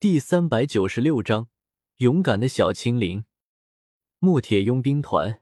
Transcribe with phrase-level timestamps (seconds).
[0.00, 1.48] 第三百九十六章，
[1.96, 3.24] 勇敢的小青灵。
[4.20, 5.40] 墨铁佣兵团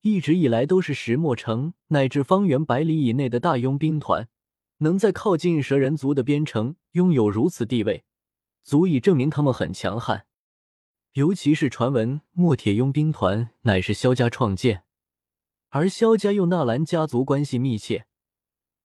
[0.00, 4.30] 一直以来都是石墨城乃至方圆百里以内的大佣兵团，
[4.78, 8.04] 能在靠近蛇人族的边城拥有如此地位，
[8.64, 10.24] 足以证明他们很强悍。
[11.12, 14.84] 尤其是传闻墨铁佣兵团乃是萧家创建，
[15.68, 18.06] 而萧家又纳兰家族关系密切。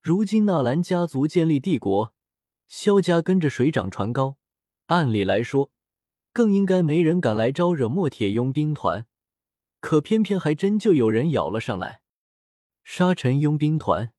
[0.01, 2.13] 如今纳兰家族建立帝国，
[2.67, 4.35] 萧家跟着水涨船高。
[4.87, 5.71] 按理来说，
[6.33, 9.05] 更应该没人敢来招惹墨铁佣兵团，
[9.79, 12.01] 可偏偏还真就有人咬了上来。
[12.83, 14.13] 沙尘佣兵团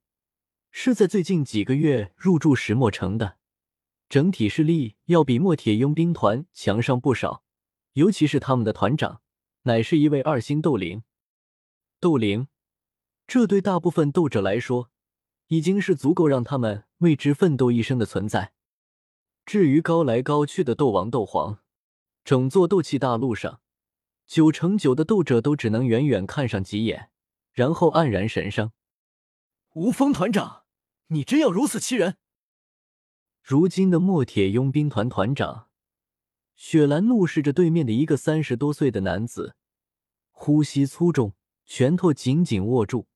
[0.70, 3.38] 是在最近几个月入驻石墨城的，
[4.10, 7.42] 整体实力要比墨铁佣兵团强上不少。
[7.94, 9.22] 尤其是他们的团长，
[9.62, 11.02] 乃是一位二星斗灵。
[11.98, 12.46] 斗灵，
[13.26, 14.90] 这对大部分斗者来说，
[15.46, 18.52] 已经是足够让他们为之奋斗一生的存在。
[19.48, 21.60] 至于高来高去的斗王、斗皇，
[22.22, 23.62] 整座斗气大陆上，
[24.26, 27.08] 九成九的斗者都只能远远看上几眼，
[27.54, 28.72] 然后黯然神伤。
[29.72, 30.64] 吴峰团长，
[31.06, 32.18] 你真要如此欺人？
[33.42, 35.68] 如今的墨铁佣兵团团长
[36.54, 39.56] 雪兰怒视着对面的一个三十多岁的男子，
[40.30, 41.32] 呼吸粗重，
[41.64, 43.06] 拳头紧紧握住，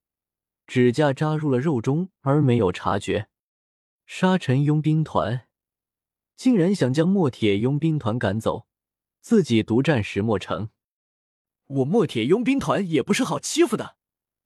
[0.66, 3.28] 指甲扎入了肉中而没有察觉。
[4.06, 5.46] 沙尘佣兵团。
[6.36, 8.66] 竟然想将墨铁佣兵团赶走，
[9.20, 10.70] 自己独占石墨城。
[11.66, 13.96] 我墨铁佣兵团也不是好欺负的。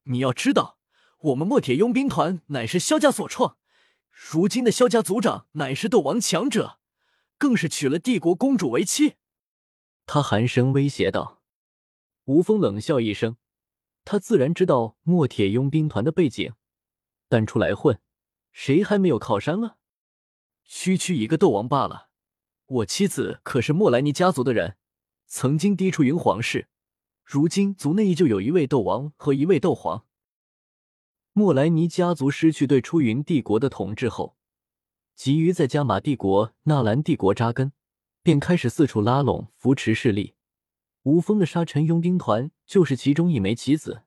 [0.03, 0.77] 你要知道，
[1.19, 3.57] 我们墨铁佣兵团乃是萧家所创，
[4.09, 6.79] 如今的萧家族长乃是斗王强者，
[7.37, 9.15] 更是娶了帝国公主为妻。
[10.05, 11.41] 他寒声威胁道。
[12.25, 13.37] 吴峰冷笑一声，
[14.05, 16.53] 他自然知道墨铁佣兵团的背景，
[17.27, 17.99] 但出来混，
[18.51, 19.77] 谁还没有靠山了？
[20.67, 22.09] 区区一个斗王罢了，
[22.65, 24.75] 我妻子可是莫莱尼家族的人，
[25.25, 26.67] 曾经嫡出云皇室，
[27.23, 30.05] 如今族内依旧有一位斗王和一位斗皇。
[31.31, 34.35] 莫莱尼家族失去对出云帝国的统治后，
[35.15, 37.71] 急于在加玛帝国、纳兰帝国扎根，
[38.21, 40.35] 便开始四处拉拢扶持势力。
[41.03, 44.03] 吴峰的沙尘佣兵团就是其中一枚棋子。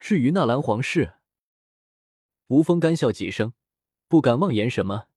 [0.00, 1.16] 至于纳兰皇室，
[2.46, 3.52] 吴峰干笑几声，
[4.08, 5.08] 不敢妄言什么。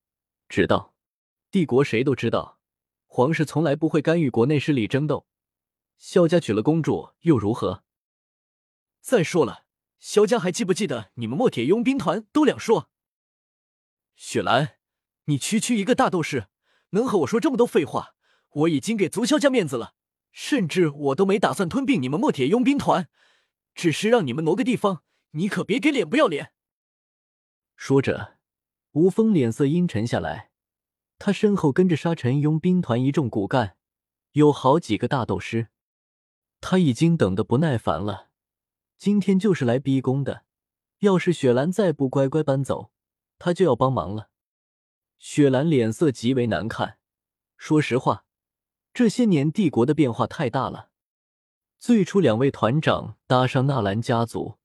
[0.49, 0.95] 知道，
[1.51, 2.59] 帝国谁都知道，
[3.05, 5.27] 皇室从来不会干预国内势力争斗。
[5.95, 7.83] 萧家娶了公主又如何？
[8.99, 9.65] 再说了，
[9.99, 12.89] 萧家还记不记得你们墨铁佣兵团都两说？
[14.15, 14.77] 雪兰，
[15.25, 16.47] 你区区一个大斗士，
[16.89, 18.15] 能和我说这么多废话？
[18.49, 19.93] 我已经给足萧家面子了，
[20.31, 23.07] 甚至我都没打算吞并你们墨铁佣兵团，
[23.75, 25.03] 只是让你们挪个地方。
[25.33, 26.53] 你可别给脸不要脸！
[27.75, 28.38] 说着。
[28.93, 30.49] 吴峰脸色阴沉下来，
[31.19, 33.75] 他身后跟着沙尘佣兵团一众骨干，
[34.31, 35.67] 有好几个大斗师。
[36.59, 38.29] 他已经等得不耐烦了，
[38.97, 40.43] 今天就是来逼宫的。
[40.99, 42.91] 要是雪兰再不乖乖搬走，
[43.37, 44.29] 他就要帮忙了。
[45.19, 46.97] 雪兰脸色极为难看。
[47.57, 48.25] 说实话，
[48.93, 50.89] 这些年帝国的变化太大了。
[51.77, 54.57] 最初两位团长搭上纳兰家族，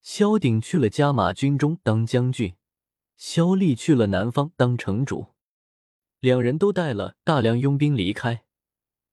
[0.00, 2.54] 萧鼎去了加马军中当将军。
[3.16, 5.28] 萧丽去了南方当城主，
[6.20, 8.44] 两人都带了大量佣兵离开，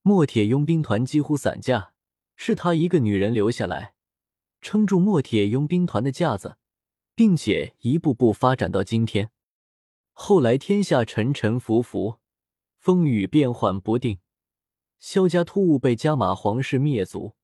[0.01, 1.93] 墨铁佣兵团几乎散架，
[2.35, 3.93] 是他一个女人留下来，
[4.59, 6.57] 撑住墨铁佣兵团的架子，
[7.15, 9.31] 并且一步步发展到今天。
[10.13, 12.17] 后来天下沉沉浮浮，
[12.77, 14.19] 风雨变幻不定，
[14.99, 17.35] 萧家突兀被加玛皇室灭族，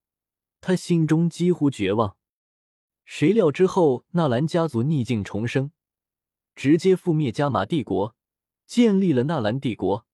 [0.59, 2.17] 他心中几乎绝望。
[3.05, 5.71] 谁料之后纳兰家族逆境重生。
[6.57, 8.15] 直接覆灭加玛帝国，
[8.65, 10.07] 建立了纳兰帝国，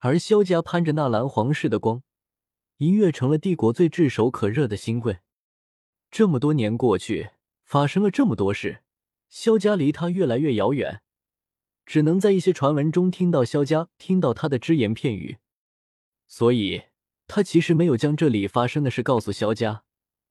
[0.00, 2.02] 而萧家攀着纳兰皇室的光，
[2.76, 5.20] 一跃成了帝国最炙手可热的新贵。
[6.10, 7.30] 这么多年过去，
[7.64, 8.82] 发生了这么多事，
[9.30, 11.00] 萧家离他越来越遥远，
[11.86, 15.38] 只能在一些传闻中听到萧家听到他的只言片语，
[16.28, 16.82] 所以
[17.26, 19.84] 他其实没有将这里发生的事告诉萧家，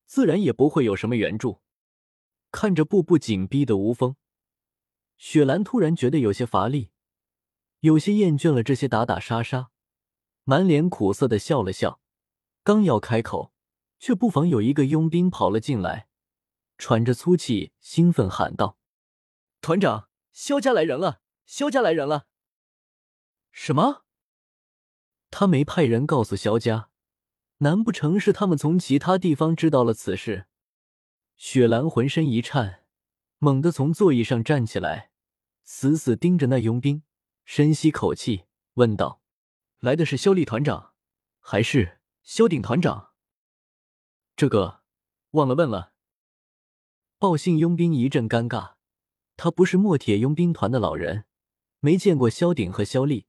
[0.06, 1.62] 自然也不会有什么援助。
[2.51, 4.16] 看着步步紧逼的吴峰。
[5.19, 6.92] 雪兰突然觉得有些乏力，
[7.81, 9.69] 有些厌倦了这些打打杀杀，
[10.45, 12.00] 满脸苦涩的笑了笑。
[12.63, 13.54] 刚要开口，
[14.00, 16.07] 却不妨有一个佣兵跑了进来，
[16.77, 18.77] 喘着粗气，兴奋喊道
[19.60, 21.19] ：“团长，萧家来人了！
[21.45, 22.27] 萧家来人了！”
[23.51, 24.06] 什么？
[25.30, 26.89] 他没派人告诉萧家？
[27.57, 30.48] 难不成是他们从其他地方知道了此事？
[31.36, 32.86] 雪兰浑身一颤，
[33.38, 35.09] 猛地从座椅上站起来。
[35.71, 37.04] 死死盯着那佣兵，
[37.45, 39.21] 深吸口气，问道
[39.80, 40.95] ：“来的是萧厉团长，
[41.39, 43.12] 还是萧鼎团长？
[44.36, 44.81] 这个
[45.30, 45.94] 忘了问了。
[47.19, 48.74] 报信佣兵一阵尴尬，
[49.38, 51.25] 他不是墨铁佣兵团的老人，
[51.81, 53.27] 没见过萧鼎和萧厉。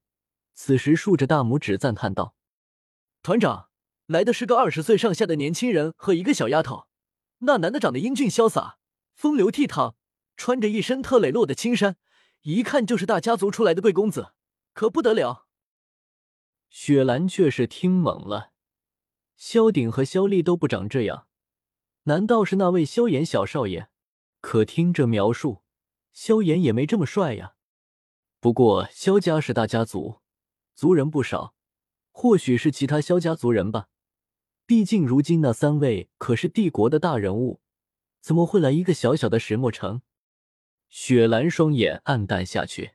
[0.54, 2.34] 此时竖着大拇指赞叹道
[3.22, 3.68] ：“团长，
[4.06, 6.86] 来的是个二十岁上下的年轻人和一个小丫头。
[7.40, 8.78] 那男的长得英俊潇洒，
[9.12, 9.96] 风流倜傥，
[10.38, 11.98] 穿着一身特磊落的青衫，
[12.42, 14.32] 一看就是大家族出来的贵公子，
[14.72, 15.46] 可不得了。”
[16.70, 18.52] 雪兰却是听懵了，
[19.36, 21.26] 萧鼎和萧厉都不长这样，
[22.04, 23.88] 难道是那位萧炎小少爷？
[24.40, 25.62] 可听这描述，
[26.12, 27.56] 萧炎也没这么帅呀。
[28.38, 30.20] 不过萧家是大家族，
[30.74, 31.54] 族人不少，
[32.10, 33.88] 或许是其他萧家族人吧。
[34.64, 37.60] 毕竟如今那三位可是帝国的大人物，
[38.20, 40.02] 怎么会来一个小小的石墨城？
[40.90, 42.94] 雪兰双眼暗淡下去，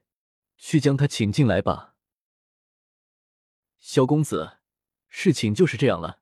[0.57, 1.95] 去将他请进来吧。
[3.79, 4.57] 萧公子，
[5.07, 6.19] 事情就是这样了。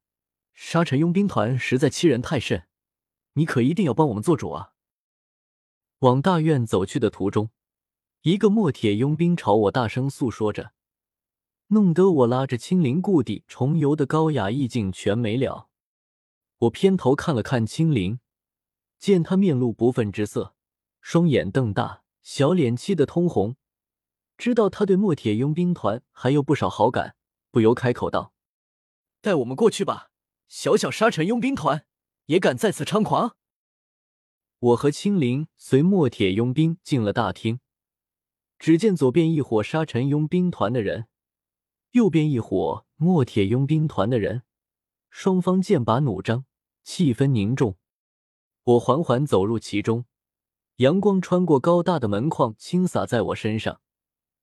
[0.53, 2.67] 沙尘佣兵团实在欺人太甚，
[3.33, 4.75] 你可一定要帮我们做主啊！
[5.99, 7.49] 往大院走去的途中，
[8.21, 10.73] 一个墨铁佣兵朝我大声诉说着，
[11.69, 15.69] 弄得我拉着青灵故地重游的高雅意境全没了。
[16.59, 18.19] 我偏头看了看青灵，
[18.99, 20.55] 见他面露不忿之色，
[21.05, 23.57] 双眼瞪大，小脸气得通红，
[24.37, 27.17] 知道他对墨铁佣兵团还有不少好感。
[27.51, 28.33] 不由开口道
[29.19, 30.11] ：“带我们过去吧，
[30.47, 31.85] 小小沙尘佣兵团
[32.27, 33.35] 也敢在此猖狂？”
[34.59, 37.59] 我和青灵随墨铁佣兵进了大厅，
[38.57, 41.09] 只见左边一伙沙尘佣兵团的人，
[41.91, 44.43] 右边一伙墨铁佣兵团的人，
[45.09, 46.45] 双方剑拔弩张，
[46.81, 47.77] 气氛凝重。
[48.63, 50.05] 我缓缓走入其中，
[50.77, 53.79] 阳光穿过高大的门框，倾洒在我身上，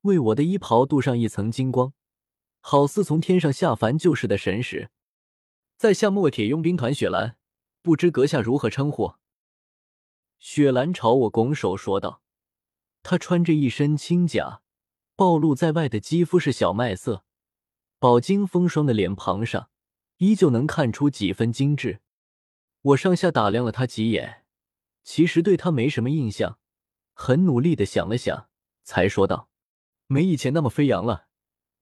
[0.03, 1.93] 为我的衣袍镀上一层金光。
[2.61, 4.91] 好似从天上下凡救世的神使，
[5.77, 7.37] 在下墨铁佣兵团雪兰，
[7.82, 9.15] 不知阁下如何称呼？
[10.38, 12.23] 雪兰朝我拱手说道。
[13.03, 14.61] 她穿着一身青甲，
[15.17, 17.25] 暴露在外的肌肤是小麦色，
[17.99, 19.71] 饱经风霜的脸庞上
[20.19, 22.00] 依旧能看出几分精致。
[22.83, 24.40] 我上下打量了她几眼，
[25.12, 26.61] 其实对他没什么印象，
[27.15, 28.49] 很努力的想了想，
[28.85, 29.51] 才说道
[30.07, 31.27] ：“没以前那么飞扬了。”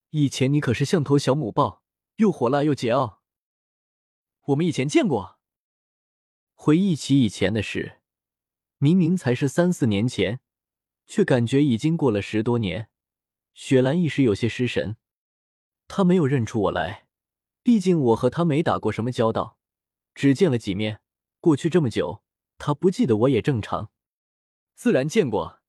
[0.09, 1.83] 以前你可是像头小母豹，
[2.15, 3.19] 又火辣又桀骜。
[4.45, 5.37] 我们以前见过。
[6.55, 7.99] 回忆起以前的事，
[8.79, 10.39] 明明才是三四年前，
[11.05, 12.89] 却感觉已经过了十多年。
[13.53, 14.97] 雪兰一时有些失神，
[15.87, 17.05] 她没有认出我来，
[17.61, 19.59] 毕竟我和她没打过什么交道，
[20.15, 21.01] 只见了几面。
[21.39, 22.23] 过去这么久，
[22.59, 23.89] 他不记得我也正常。
[24.75, 25.61] 自然见过。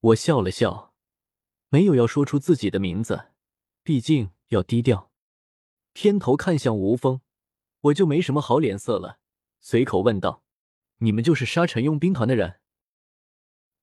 [0.00, 0.94] 我笑了笑。
[1.68, 3.32] 没有要说出自己的名字，
[3.82, 5.10] 毕竟要低调。
[5.92, 7.20] 偏头看向吴峰，
[7.80, 9.18] 我就没什么好脸色了，
[9.60, 10.44] 随口问道
[10.98, 12.60] ：“你们就是沙尘佣兵团的人？”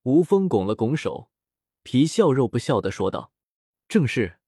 [0.04, 1.30] 吴峰拱了拱手，
[1.84, 3.34] 皮笑肉不笑的说道
[3.90, 4.40] ：“正是，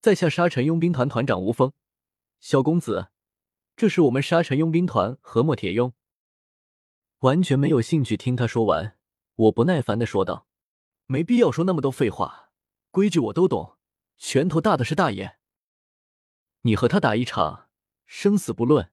[0.00, 1.72] 在下沙尘佣兵团团长吴峰。
[2.38, 3.08] 小公子，
[3.74, 5.92] 这是我们沙尘佣兵团和墨铁佣。”
[7.24, 8.98] 完全没有兴趣听他说完，
[9.34, 10.46] 我不耐烦的说道
[11.06, 12.50] ：“没必要说那么多废话。”
[12.92, 13.78] 规矩我都懂，
[14.18, 15.38] 拳头大的是大爷。
[16.62, 17.70] 你和他打一场，
[18.04, 18.90] 生死不论。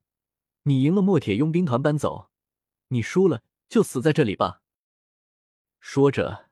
[0.62, 2.30] 你赢了，墨铁佣兵团搬走；
[2.88, 4.62] 你输了，就死在这里吧。
[5.78, 6.48] 说着，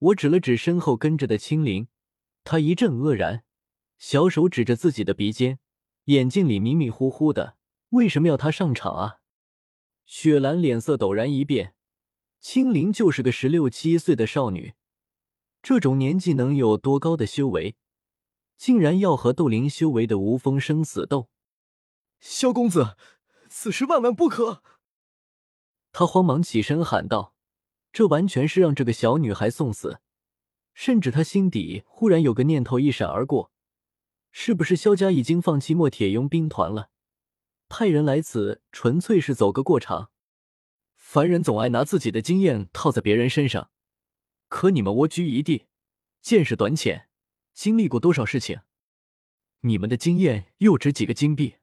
[0.00, 1.88] 我指了指身后跟着的青灵，
[2.44, 3.44] 他一阵愕然，
[3.96, 5.58] 小手指着自己的鼻尖，
[6.04, 7.56] 眼睛里迷迷糊糊的。
[7.88, 9.21] 为什么要他上场啊？
[10.04, 11.74] 雪兰脸色陡然一变，
[12.40, 14.74] 青灵就是个十六七岁的少女。
[15.62, 17.76] 这种年纪能有多高的修为？
[18.56, 21.28] 竟然要和斗灵修为的无风生死斗！
[22.20, 22.96] 萧公子，
[23.48, 24.62] 此事万万不可！
[25.90, 27.34] 他慌忙起身喊道
[27.92, 30.00] ：“这完全是让这个小女孩送死！”
[30.74, 33.50] 甚至他心底忽然有个念头一闪而过：
[34.30, 36.91] 是不是萧家已经放弃墨铁佣兵团了？
[37.74, 40.10] 派人来此纯粹是走个过场？
[40.94, 43.70] 凡人总爱拿自己的经验套在别人身上。
[44.48, 45.68] 可你们蜗居一地，
[46.20, 47.08] 见识短浅，
[47.54, 48.60] 经历过多少事情？
[49.60, 51.56] 你们的经验又值几个金币？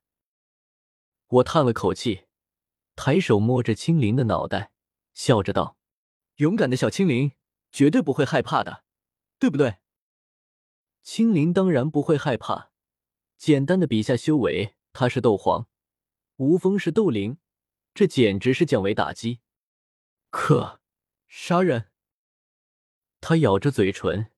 [1.27, 2.21] 我叹了口气，
[2.95, 4.71] 抬手摸着青灵的脑袋，
[5.13, 5.77] 笑着道
[6.37, 7.33] ：“勇敢的小青灵，
[7.71, 8.83] 绝对不会害怕的，
[9.37, 9.75] 对不对？”
[11.03, 12.71] 青灵当然不会害怕。
[13.37, 15.68] 简单的比下修为，他是斗皇，
[16.39, 17.37] 无风是斗灵，
[17.93, 19.41] 这简直是降维打击。
[20.29, 20.79] 可
[21.27, 21.91] 杀人。
[23.19, 24.31] 他咬着嘴唇，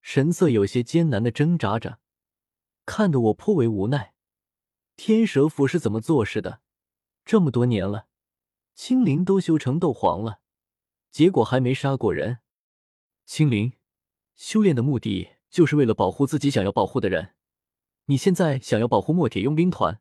[0.00, 2.00] 神色有些艰难的挣扎着，
[2.84, 4.14] 看得我颇为无奈。
[4.96, 6.60] 天蛇府是怎么做事的？
[7.24, 8.08] 这么多年了，
[8.74, 10.40] 青灵都修成斗皇了，
[11.12, 12.38] 结果还没杀过人。
[13.24, 13.74] 青灵，
[14.34, 17.36] 修炼的目的就是为了保护自己想要保护的人。
[18.06, 20.00] 你现在想要保护墨铁佣兵团，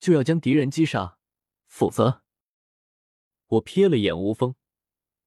[0.00, 1.18] 就要将敌人击杀，
[1.66, 2.22] 否则……
[3.46, 4.54] 我瞥了眼吴峰，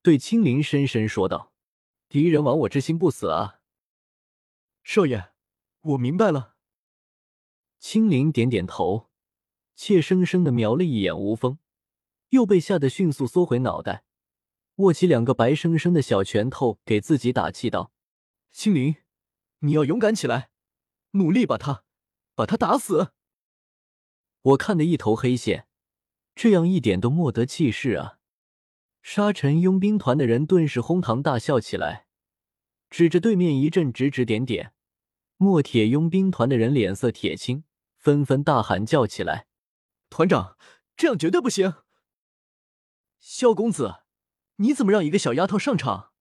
[0.02, 1.52] 对青灵深深说道
[2.08, 3.60] ：“敌人亡我之心不死啊！”
[4.84, 5.32] 少爷，
[5.82, 6.56] 我明白了。
[7.80, 9.10] 青灵点点头，
[9.76, 11.58] 怯生生的瞄了一眼吴峰，
[12.30, 14.06] 又被吓得迅速缩回脑袋，
[14.76, 17.92] 握起两个白生生的小拳头，给自己打气道
[18.52, 18.98] ：“青灵，
[19.60, 20.52] 你要勇敢起来，
[21.12, 21.84] 努力把他，
[22.36, 23.14] 把他打死。”
[24.42, 25.68] 我看得一头黑线。
[26.34, 28.18] 这样一点都没得气势啊！
[29.02, 32.08] 沙尘佣兵团的人顿时哄堂大笑起来，
[32.90, 34.74] 指着对面一阵指指点点。
[35.38, 37.66] 墨铁佣兵团的人脸色铁青，
[37.98, 39.48] 纷纷大喊叫起来
[40.10, 40.58] ：“团长，
[40.96, 41.74] 这样绝对不行！
[43.20, 44.04] 萧公子，
[44.56, 46.12] 你怎么让一个小丫头上场？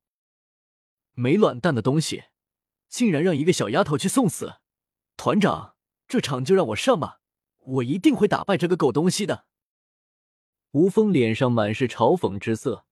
[1.12, 2.24] 没卵蛋的东西，
[2.88, 4.56] 竟然让一个小丫头去送死！
[5.16, 5.76] 团长，
[6.08, 7.19] 这场就让我上吧，
[7.60, 9.46] 我一定会打败这个狗东西的！”
[10.72, 12.84] 吴峰脸上满是嘲讽之色，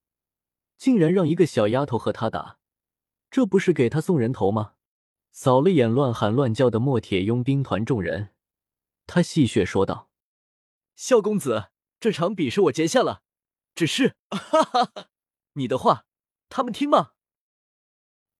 [0.76, 2.58] 竟然让一个小丫头和他打，
[3.30, 4.74] 这不是给他送人头吗？
[5.30, 8.34] 扫了眼乱喊乱叫的墨铁佣兵团众人，
[9.06, 10.10] 他戏谑说道
[10.96, 11.70] ：“萧公子，
[12.00, 13.22] 这场比试我结下了，
[13.74, 15.08] 只是，哈哈哈，
[15.52, 16.06] 你的话
[16.48, 17.12] 他们听吗？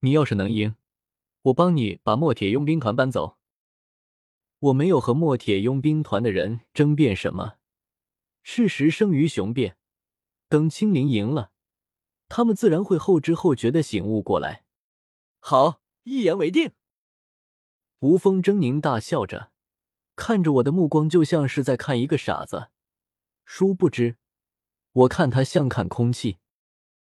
[0.01, 0.75] 你要是能赢，
[1.43, 3.38] 我帮你把墨铁佣兵团搬走。
[4.59, 7.55] 我没有和墨铁佣兵团的人争辩什么。”
[8.43, 9.77] 事实胜于雄辩，
[10.49, 11.51] 等青灵赢了，
[12.29, 14.65] 他们自然会后知后觉的醒悟过来。
[15.39, 16.73] 好，一言为定。
[18.01, 19.53] 吴峰狰狞大笑着，
[20.17, 22.71] 看着我的目光就像是在看一个傻子。
[23.45, 24.17] 殊不知，
[24.93, 26.39] 我看他像看空气。